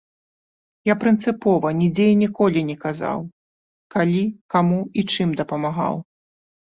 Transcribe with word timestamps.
Я 0.89 0.93
прынцыпова 1.01 1.67
нідзе 1.81 2.07
і 2.13 2.17
ніколі 2.23 2.59
не 2.69 2.77
казаў, 2.85 3.19
калі, 3.97 4.23
каму 4.55 4.81
і 5.03 5.05
чым 5.11 5.29
дапамагаў. 5.43 5.95